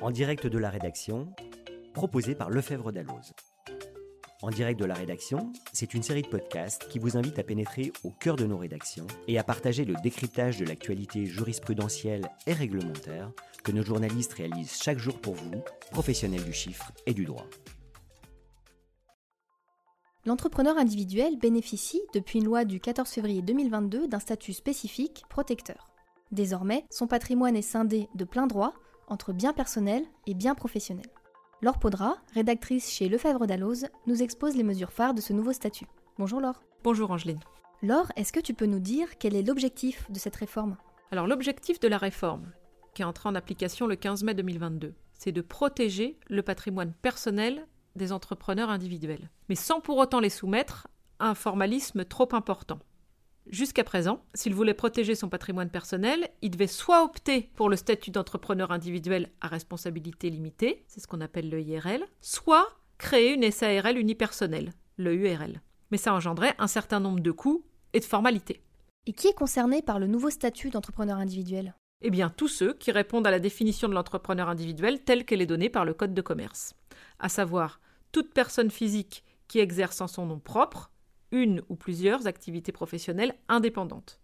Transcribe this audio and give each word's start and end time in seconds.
En 0.00 0.12
direct 0.12 0.46
de 0.46 0.58
la 0.58 0.70
rédaction, 0.70 1.34
proposé 1.92 2.36
par 2.36 2.50
Lefebvre 2.50 2.92
Dalloz. 2.92 3.32
En 4.42 4.50
direct 4.50 4.78
de 4.78 4.84
la 4.84 4.94
rédaction, 4.94 5.52
c'est 5.72 5.92
une 5.92 6.04
série 6.04 6.22
de 6.22 6.28
podcasts 6.28 6.86
qui 6.88 7.00
vous 7.00 7.16
invite 7.16 7.40
à 7.40 7.42
pénétrer 7.42 7.90
au 8.04 8.10
cœur 8.10 8.36
de 8.36 8.46
nos 8.46 8.58
rédactions 8.58 9.08
et 9.26 9.40
à 9.40 9.42
partager 9.42 9.84
le 9.84 9.96
décryptage 10.00 10.58
de 10.58 10.64
l'actualité 10.64 11.26
jurisprudentielle 11.26 12.30
et 12.46 12.52
réglementaire 12.52 13.32
que 13.64 13.72
nos 13.72 13.82
journalistes 13.82 14.34
réalisent 14.34 14.80
chaque 14.80 14.98
jour 14.98 15.20
pour 15.20 15.34
vous, 15.34 15.64
professionnels 15.90 16.44
du 16.44 16.52
chiffre 16.52 16.92
et 17.06 17.12
du 17.12 17.24
droit. 17.24 17.48
L'entrepreneur 20.26 20.78
individuel 20.78 21.38
bénéficie, 21.38 22.02
depuis 22.14 22.38
une 22.38 22.44
loi 22.44 22.64
du 22.64 22.78
14 22.78 23.10
février 23.10 23.42
2022, 23.42 24.06
d'un 24.06 24.20
statut 24.20 24.52
spécifique 24.52 25.24
protecteur. 25.28 25.90
Désormais, 26.30 26.84
son 26.88 27.08
patrimoine 27.08 27.56
est 27.56 27.62
scindé 27.62 28.08
de 28.14 28.24
plein 28.24 28.46
droit 28.46 28.74
entre 29.08 29.32
biens 29.32 29.52
personnels 29.52 30.04
et 30.26 30.34
biens 30.34 30.54
professionnels. 30.54 31.10
Laure 31.60 31.78
Podra, 31.78 32.16
rédactrice 32.34 32.90
chez 32.90 33.08
Lefebvre 33.08 33.46
Dalloz, 33.46 33.86
nous 34.06 34.22
expose 34.22 34.56
les 34.56 34.62
mesures 34.62 34.92
phares 34.92 35.14
de 35.14 35.20
ce 35.20 35.32
nouveau 35.32 35.52
statut. 35.52 35.86
Bonjour 36.18 36.40
Laure. 36.40 36.62
Bonjour 36.84 37.10
Angeline. 37.10 37.40
Laure, 37.82 38.12
est-ce 38.16 38.32
que 38.32 38.40
tu 38.40 38.54
peux 38.54 38.66
nous 38.66 38.80
dire 38.80 39.18
quel 39.18 39.34
est 39.34 39.42
l'objectif 39.42 40.10
de 40.10 40.18
cette 40.18 40.36
réforme? 40.36 40.76
Alors 41.10 41.26
l'objectif 41.26 41.80
de 41.80 41.88
la 41.88 41.98
réforme, 41.98 42.52
qui 42.94 43.02
est 43.02 43.04
entrée 43.04 43.28
en 43.28 43.34
application 43.34 43.86
le 43.86 43.96
15 43.96 44.24
mai 44.24 44.34
2022, 44.34 44.94
c'est 45.14 45.32
de 45.32 45.40
protéger 45.40 46.18
le 46.28 46.42
patrimoine 46.42 46.92
personnel 47.02 47.66
des 47.96 48.12
entrepreneurs 48.12 48.70
individuels, 48.70 49.30
mais 49.48 49.54
sans 49.54 49.80
pour 49.80 49.98
autant 49.98 50.20
les 50.20 50.30
soumettre 50.30 50.88
à 51.18 51.28
un 51.28 51.34
formalisme 51.34 52.04
trop 52.04 52.28
important. 52.32 52.78
Jusqu'à 53.50 53.84
présent, 53.84 54.22
s'il 54.34 54.54
voulait 54.54 54.74
protéger 54.74 55.14
son 55.14 55.30
patrimoine 55.30 55.70
personnel, 55.70 56.28
il 56.42 56.50
devait 56.50 56.66
soit 56.66 57.02
opter 57.02 57.50
pour 57.54 57.70
le 57.70 57.76
statut 57.76 58.10
d'entrepreneur 58.10 58.70
individuel 58.72 59.30
à 59.40 59.48
responsabilité 59.48 60.28
limitée, 60.28 60.84
c'est 60.86 61.00
ce 61.00 61.06
qu'on 61.06 61.22
appelle 61.22 61.48
le 61.48 61.62
IRL, 61.62 62.04
soit 62.20 62.68
créer 62.98 63.32
une 63.32 63.50
SARL 63.50 63.96
unipersonnelle, 63.96 64.74
le 64.98 65.14
URL. 65.14 65.62
Mais 65.90 65.96
ça 65.96 66.12
engendrait 66.12 66.54
un 66.58 66.66
certain 66.66 67.00
nombre 67.00 67.20
de 67.20 67.30
coûts 67.30 67.64
et 67.94 68.00
de 68.00 68.04
formalités. 68.04 68.60
Et 69.06 69.12
qui 69.14 69.28
est 69.28 69.34
concerné 69.34 69.80
par 69.80 69.98
le 69.98 70.06
nouveau 70.06 70.28
statut 70.28 70.68
d'entrepreneur 70.68 71.16
individuel? 71.16 71.74
Eh 72.02 72.10
bien, 72.10 72.28
tous 72.28 72.48
ceux 72.48 72.74
qui 72.74 72.92
répondent 72.92 73.26
à 73.26 73.30
la 73.30 73.40
définition 73.40 73.88
de 73.88 73.94
l'entrepreneur 73.94 74.50
individuel 74.50 75.02
telle 75.02 75.24
qu'elle 75.24 75.40
est 75.40 75.46
donnée 75.46 75.70
par 75.70 75.86
le 75.86 75.94
Code 75.94 76.12
de 76.12 76.20
commerce, 76.20 76.74
à 77.18 77.30
savoir 77.30 77.80
toute 78.12 78.34
personne 78.34 78.70
physique 78.70 79.24
qui 79.48 79.58
exerce 79.58 80.02
en 80.02 80.06
son 80.06 80.26
nom 80.26 80.38
propre 80.38 80.90
une 81.32 81.62
ou 81.68 81.76
plusieurs 81.76 82.26
activités 82.26 82.72
professionnelles 82.72 83.34
indépendantes. 83.48 84.20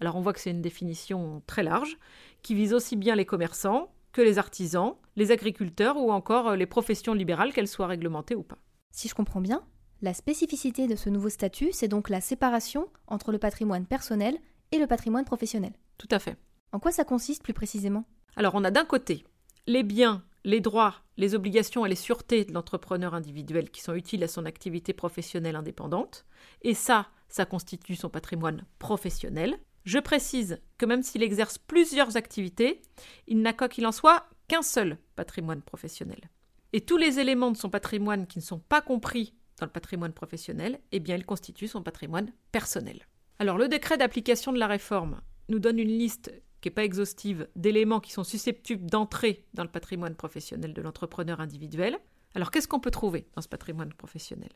Alors 0.00 0.16
on 0.16 0.20
voit 0.20 0.32
que 0.32 0.40
c'est 0.40 0.50
une 0.50 0.62
définition 0.62 1.42
très 1.46 1.62
large 1.62 1.98
qui 2.42 2.54
vise 2.54 2.72
aussi 2.72 2.96
bien 2.96 3.14
les 3.14 3.26
commerçants 3.26 3.92
que 4.12 4.22
les 4.22 4.38
artisans, 4.38 4.94
les 5.16 5.30
agriculteurs 5.30 5.96
ou 5.96 6.10
encore 6.10 6.56
les 6.56 6.66
professions 6.66 7.14
libérales, 7.14 7.52
qu'elles 7.52 7.68
soient 7.68 7.86
réglementées 7.86 8.34
ou 8.34 8.42
pas. 8.42 8.58
Si 8.90 9.08
je 9.08 9.14
comprends 9.14 9.40
bien, 9.40 9.64
la 10.02 10.14
spécificité 10.14 10.86
de 10.86 10.96
ce 10.96 11.10
nouveau 11.10 11.28
statut, 11.28 11.70
c'est 11.72 11.88
donc 11.88 12.08
la 12.08 12.20
séparation 12.20 12.88
entre 13.06 13.32
le 13.32 13.38
patrimoine 13.38 13.86
personnel 13.86 14.38
et 14.72 14.78
le 14.78 14.86
patrimoine 14.86 15.24
professionnel. 15.24 15.72
Tout 15.98 16.08
à 16.10 16.18
fait. 16.18 16.36
En 16.72 16.78
quoi 16.80 16.92
ça 16.92 17.04
consiste 17.04 17.42
plus 17.42 17.52
précisément? 17.52 18.04
Alors 18.36 18.54
on 18.54 18.64
a 18.64 18.70
d'un 18.70 18.84
côté 18.84 19.24
les 19.66 19.82
biens 19.82 20.24
les 20.44 20.60
droits, 20.60 20.96
les 21.16 21.34
obligations 21.34 21.84
et 21.84 21.88
les 21.88 21.94
sûretés 21.94 22.44
de 22.44 22.52
l'entrepreneur 22.52 23.14
individuel 23.14 23.70
qui 23.70 23.82
sont 23.82 23.94
utiles 23.94 24.24
à 24.24 24.28
son 24.28 24.46
activité 24.46 24.92
professionnelle 24.92 25.56
indépendante, 25.56 26.24
et 26.62 26.74
ça, 26.74 27.08
ça 27.28 27.44
constitue 27.44 27.96
son 27.96 28.08
patrimoine 28.08 28.64
professionnel. 28.78 29.58
Je 29.84 29.98
précise 29.98 30.60
que 30.78 30.86
même 30.86 31.02
s'il 31.02 31.22
exerce 31.22 31.58
plusieurs 31.58 32.16
activités, 32.16 32.82
il 33.26 33.40
n'a 33.40 33.52
quoi 33.52 33.68
qu'il 33.68 33.86
en 33.86 33.92
soit 33.92 34.26
qu'un 34.48 34.62
seul 34.62 34.98
patrimoine 35.16 35.62
professionnel. 35.62 36.30
Et 36.72 36.80
tous 36.80 36.96
les 36.96 37.18
éléments 37.18 37.50
de 37.50 37.56
son 37.56 37.70
patrimoine 37.70 38.26
qui 38.26 38.38
ne 38.38 38.44
sont 38.44 38.58
pas 38.58 38.80
compris 38.80 39.34
dans 39.58 39.66
le 39.66 39.72
patrimoine 39.72 40.12
professionnel, 40.12 40.80
eh 40.92 41.00
bien, 41.00 41.16
ils 41.16 41.26
constituent 41.26 41.68
son 41.68 41.82
patrimoine 41.82 42.32
personnel. 42.52 43.06
Alors, 43.38 43.58
le 43.58 43.68
décret 43.68 43.98
d'application 43.98 44.52
de 44.52 44.58
la 44.58 44.66
réforme 44.66 45.20
nous 45.48 45.58
donne 45.58 45.78
une 45.78 45.88
liste 45.88 46.32
qui 46.60 46.68
n'est 46.68 46.74
pas 46.74 46.84
exhaustive, 46.84 47.48
d'éléments 47.56 48.00
qui 48.00 48.12
sont 48.12 48.24
susceptibles 48.24 48.90
d'entrer 48.90 49.46
dans 49.54 49.62
le 49.62 49.70
patrimoine 49.70 50.14
professionnel 50.14 50.74
de 50.74 50.82
l'entrepreneur 50.82 51.40
individuel. 51.40 51.98
Alors 52.34 52.50
qu'est-ce 52.50 52.68
qu'on 52.68 52.80
peut 52.80 52.90
trouver 52.90 53.26
dans 53.34 53.42
ce 53.42 53.48
patrimoine 53.48 53.92
professionnel? 53.92 54.50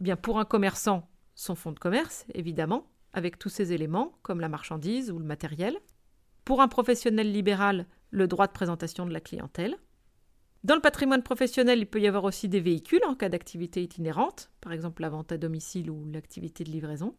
Eh 0.00 0.04
bien, 0.04 0.16
pour 0.16 0.38
un 0.38 0.44
commerçant, 0.44 1.08
son 1.34 1.54
fonds 1.54 1.72
de 1.72 1.78
commerce, 1.78 2.24
évidemment, 2.34 2.90
avec 3.12 3.38
tous 3.38 3.48
ces 3.48 3.72
éléments, 3.72 4.14
comme 4.22 4.40
la 4.40 4.48
marchandise 4.48 5.10
ou 5.10 5.18
le 5.18 5.24
matériel. 5.24 5.76
Pour 6.44 6.60
un 6.60 6.68
professionnel 6.68 7.30
libéral, 7.32 7.86
le 8.10 8.26
droit 8.26 8.46
de 8.46 8.52
présentation 8.52 9.06
de 9.06 9.12
la 9.12 9.20
clientèle. 9.20 9.76
Dans 10.64 10.74
le 10.74 10.80
patrimoine 10.80 11.22
professionnel, 11.22 11.78
il 11.78 11.86
peut 11.86 12.00
y 12.00 12.06
avoir 12.06 12.24
aussi 12.24 12.48
des 12.48 12.60
véhicules 12.60 13.04
en 13.06 13.14
cas 13.14 13.28
d'activité 13.28 13.82
itinérante, 13.82 14.50
par 14.60 14.72
exemple 14.72 15.02
la 15.02 15.08
vente 15.08 15.32
à 15.32 15.38
domicile 15.38 15.90
ou 15.90 16.04
l'activité 16.04 16.64
de 16.64 16.70
livraison. 16.70 17.16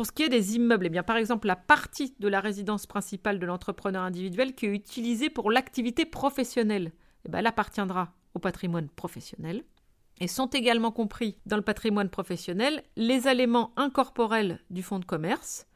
Pour 0.00 0.06
ce 0.06 0.12
qui 0.12 0.22
est 0.22 0.30
des 0.30 0.56
immeubles, 0.56 0.86
eh 0.86 0.88
bien, 0.88 1.02
par 1.02 1.18
exemple, 1.18 1.46
la 1.46 1.56
partie 1.56 2.14
de 2.20 2.28
la 2.28 2.40
résidence 2.40 2.86
principale 2.86 3.38
de 3.38 3.44
l'entrepreneur 3.44 4.02
individuel 4.02 4.54
qui 4.54 4.64
est 4.64 4.74
utilisée 4.74 5.28
pour 5.28 5.50
l'activité 5.50 6.06
professionnelle, 6.06 6.92
eh 7.26 7.28
bien, 7.28 7.40
elle 7.40 7.46
appartiendra 7.46 8.14
au 8.32 8.38
patrimoine 8.38 8.88
professionnel. 8.88 9.62
Et 10.18 10.26
sont 10.26 10.46
également 10.46 10.90
compris 10.90 11.36
dans 11.44 11.56
le 11.56 11.62
patrimoine 11.62 12.08
professionnel 12.08 12.82
les 12.96 13.28
éléments 13.28 13.74
incorporels 13.76 14.60
du 14.70 14.82
fonds 14.82 15.00
de 15.00 15.04
commerce, 15.04 15.66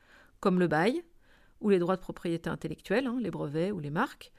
comme 0.41 0.59
le 0.59 0.69
bail, 0.69 1.05
ou 1.61 1.69
les 1.69 1.79
droits 1.79 1.97
de 1.97 2.01
propriété 2.01 2.49
intellectuelle, 2.49 3.09
hein, 3.09 3.19
les 3.21 3.31
brevets 3.31 3.73
ou 3.73 3.79
les 3.79 3.91
marques, 3.91 4.33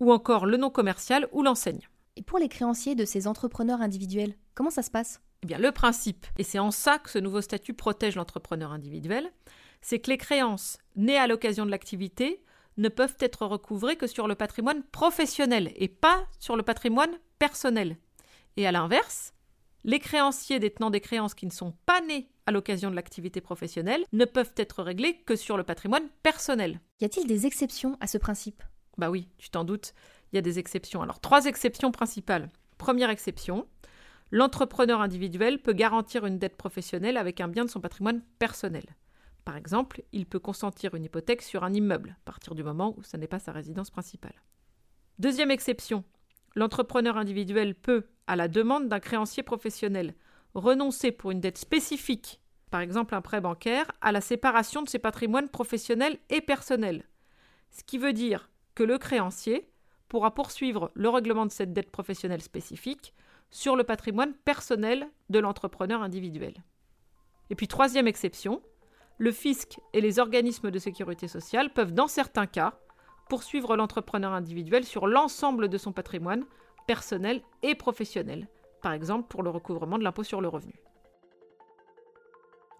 ou 0.00 0.10
encore 0.12 0.46
le 0.46 0.56
nom 0.56 0.70
commercial 0.70 1.28
ou 1.30 1.44
l'enseigne. 1.44 1.88
Et 2.16 2.22
pour 2.22 2.38
les 2.38 2.48
créanciers 2.48 2.94
de 2.94 3.04
ces 3.04 3.26
entrepreneurs 3.26 3.80
individuels, 3.80 4.34
comment 4.54 4.70
ça 4.70 4.82
se 4.82 4.90
passe? 4.90 5.20
Eh 5.42 5.46
bien, 5.46 5.58
le 5.58 5.72
principe, 5.72 6.26
et 6.38 6.44
c'est 6.44 6.58
en 6.58 6.70
ça 6.70 6.98
que 6.98 7.10
ce 7.10 7.18
nouveau 7.18 7.40
statut 7.40 7.74
protège 7.74 8.16
l'entrepreneur 8.16 8.70
individuel, 8.70 9.32
c'est 9.80 9.98
que 9.98 10.10
les 10.10 10.18
créances 10.18 10.78
nées 10.94 11.16
à 11.16 11.26
l'occasion 11.26 11.64
de 11.64 11.70
l'activité 11.70 12.44
ne 12.76 12.88
peuvent 12.88 13.16
être 13.18 13.46
recouvrées 13.46 13.96
que 13.96 14.06
sur 14.06 14.28
le 14.28 14.34
patrimoine 14.34 14.82
professionnel 14.82 15.72
et 15.76 15.88
pas 15.88 16.26
sur 16.38 16.56
le 16.56 16.62
patrimoine 16.62 17.18
personnel. 17.38 17.96
Et 18.56 18.66
à 18.66 18.72
l'inverse, 18.72 19.32
les 19.84 19.98
créanciers 19.98 20.60
détenant 20.60 20.90
des 20.90 21.00
créances 21.00 21.34
qui 21.34 21.46
ne 21.46 21.50
sont 21.50 21.74
pas 21.86 22.00
nées 22.02 22.28
à 22.46 22.52
l'occasion 22.52 22.90
de 22.90 22.96
l'activité 22.96 23.40
professionnelle 23.40 24.04
ne 24.12 24.24
peuvent 24.24 24.54
être 24.56 24.82
réglés 24.82 25.22
que 25.24 25.34
sur 25.34 25.56
le 25.56 25.64
patrimoine 25.64 26.08
personnel. 26.22 26.80
Y 27.00 27.06
a-t-il 27.06 27.26
des 27.26 27.46
exceptions 27.46 27.96
à 28.00 28.06
ce 28.06 28.18
principe? 28.18 28.62
Bah 28.98 29.10
oui, 29.10 29.28
tu 29.38 29.48
t'en 29.48 29.64
doutes, 29.64 29.94
il 30.32 30.36
y 30.36 30.38
a 30.38 30.42
des 30.42 30.58
exceptions. 30.58 31.02
Alors 31.02 31.20
trois 31.20 31.44
exceptions 31.46 31.92
principales. 31.92 32.50
Première 32.78 33.10
exception, 33.10 33.66
l'entrepreneur 34.30 35.00
individuel 35.00 35.60
peut 35.60 35.74
garantir 35.74 36.26
une 36.26 36.38
dette 36.38 36.56
professionnelle 36.56 37.16
avec 37.16 37.40
un 37.40 37.48
bien 37.48 37.64
de 37.64 37.70
son 37.70 37.80
patrimoine 37.80 38.22
personnel. 38.38 38.84
Par 39.44 39.56
exemple, 39.56 40.02
il 40.12 40.26
peut 40.26 40.38
consentir 40.38 40.94
une 40.94 41.04
hypothèque 41.04 41.42
sur 41.42 41.64
un 41.64 41.72
immeuble, 41.72 42.16
à 42.20 42.24
partir 42.24 42.54
du 42.54 42.62
moment 42.62 42.94
où 42.96 43.02
ce 43.02 43.16
n'est 43.16 43.26
pas 43.26 43.40
sa 43.40 43.52
résidence 43.52 43.90
principale. 43.90 44.34
Deuxième 45.18 45.50
exception, 45.50 46.04
l'entrepreneur 46.54 47.16
individuel 47.16 47.74
peut, 47.74 48.06
à 48.26 48.36
la 48.36 48.48
demande 48.48 48.88
d'un 48.88 49.00
créancier 49.00 49.42
professionnel, 49.42 50.14
renoncer 50.54 51.12
pour 51.12 51.30
une 51.30 51.40
dette 51.40 51.58
spécifique, 51.58 52.40
par 52.70 52.80
exemple 52.80 53.14
un 53.14 53.20
prêt 53.20 53.40
bancaire, 53.40 53.90
à 54.00 54.12
la 54.12 54.20
séparation 54.20 54.82
de 54.82 54.88
ses 54.88 54.98
patrimoines 54.98 55.48
professionnels 55.48 56.18
et 56.30 56.40
personnels. 56.40 57.04
Ce 57.70 57.82
qui 57.84 57.98
veut 57.98 58.12
dire 58.12 58.48
que 58.74 58.84
le 58.84 58.98
créancier 58.98 59.71
pourra 60.12 60.34
poursuivre 60.34 60.90
le 60.92 61.08
règlement 61.08 61.46
de 61.46 61.50
cette 61.50 61.72
dette 61.72 61.90
professionnelle 61.90 62.42
spécifique 62.42 63.14
sur 63.48 63.76
le 63.76 63.82
patrimoine 63.82 64.34
personnel 64.44 65.08
de 65.30 65.38
l'entrepreneur 65.38 66.02
individuel. 66.02 66.52
Et 67.48 67.54
puis 67.54 67.66
troisième 67.66 68.06
exception, 68.06 68.60
le 69.16 69.32
fisc 69.32 69.80
et 69.94 70.02
les 70.02 70.18
organismes 70.18 70.70
de 70.70 70.78
sécurité 70.78 71.28
sociale 71.28 71.72
peuvent 71.72 71.94
dans 71.94 72.08
certains 72.08 72.44
cas 72.46 72.74
poursuivre 73.30 73.74
l'entrepreneur 73.74 74.34
individuel 74.34 74.84
sur 74.84 75.06
l'ensemble 75.06 75.68
de 75.70 75.78
son 75.78 75.92
patrimoine 75.92 76.44
personnel 76.86 77.40
et 77.62 77.74
professionnel, 77.74 78.48
par 78.82 78.92
exemple 78.92 79.28
pour 79.28 79.42
le 79.42 79.48
recouvrement 79.48 79.96
de 79.96 80.04
l'impôt 80.04 80.24
sur 80.24 80.42
le 80.42 80.48
revenu. 80.48 80.74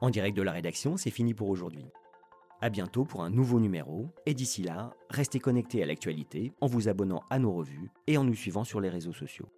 En 0.03 0.11
direct 0.11 0.37
de 0.37 0.43
la 0.43 0.53
rédaction, 0.53 0.99
c'est 0.99 1.11
fini 1.11 1.33
pour 1.33 1.49
aujourd'hui. 1.49 1.87
À 2.63 2.71
bientôt 2.71 3.05
pour 3.05 3.25
un 3.25 3.31
nouveau 3.31 3.59
numéro, 3.59 4.07
et 4.25 4.35
d'ici 4.35 4.63
là, 4.63 4.95
restez 5.11 5.41
connectés 5.41 5.83
à 5.83 5.87
l'actualité 5.87 6.53
en 6.61 6.69
vous 6.69 6.89
abonnant 6.89 7.25
à 7.29 7.41
nos 7.41 7.53
revues 7.53 7.91
et 8.07 8.17
en 8.17 8.23
nous 8.23 8.37
suivant 8.37 8.63
sur 8.63 8.81
les 8.81 8.89
réseaux 8.89 9.13
sociaux. 9.13 9.49